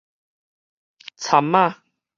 [1.21, 1.77] 蠶仔